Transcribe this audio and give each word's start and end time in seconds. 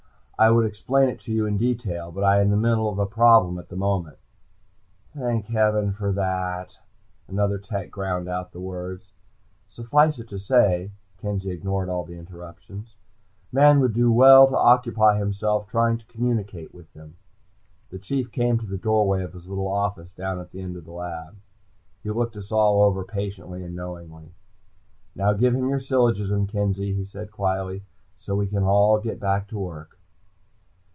"I 0.39 0.49
would 0.49 0.65
explain 0.65 1.07
it 1.07 1.19
to 1.19 1.31
you 1.31 1.45
in 1.45 1.57
detail, 1.59 2.11
but 2.11 2.23
I 2.23 2.37
am 2.37 2.45
in 2.45 2.49
the 2.49 2.57
middle 2.57 2.89
of 2.89 2.97
a 2.97 3.05
problem 3.05 3.59
at 3.59 3.69
this 3.69 3.77
moment." 3.77 4.17
"Thank 5.15 5.45
heaven 5.45 5.93
for 5.93 6.11
that," 6.13 6.79
another 7.27 7.59
tech 7.59 7.91
ground 7.91 8.27
out 8.27 8.51
the 8.51 8.59
words. 8.59 9.13
"Suffice 9.69 10.17
it 10.17 10.27
to 10.29 10.39
say," 10.39 10.93
Kenzie 11.19 11.51
ignored 11.51 11.89
all 11.89 12.07
interruptions, 12.09 12.95
"Man 13.51 13.79
would 13.81 13.95
well 13.95 14.55
occupy 14.55 15.15
himself 15.19 15.67
trying 15.67 15.99
to 15.99 16.07
communicate 16.07 16.73
with 16.73 16.91
them." 16.93 17.17
The 17.91 17.99
Chief 17.99 18.31
came 18.31 18.57
to 18.61 18.65
the 18.65 18.79
doorway 18.79 19.21
of 19.21 19.33
his 19.33 19.47
little 19.47 19.67
office 19.67 20.11
down 20.11 20.39
at 20.39 20.49
the 20.49 20.59
end 20.63 20.75
of 20.75 20.85
the 20.85 20.91
lab. 20.91 21.35
He 22.01 22.09
looked 22.09 22.35
us 22.35 22.51
all 22.51 22.81
over 22.81 23.03
patiently 23.03 23.63
and 23.63 23.75
knowingly. 23.75 24.33
"Now 25.15 25.33
give 25.33 25.53
him 25.53 25.69
your 25.69 25.79
syllogism, 25.79 26.47
Kenzie," 26.47 26.95
he 26.95 27.05
said 27.05 27.29
quietly, 27.29 27.83
"so 28.15 28.33
we 28.35 28.47
can 28.47 28.63
all 28.63 28.97
get 28.99 29.19
back 29.19 29.47
to 29.49 29.59
work." 29.59 29.99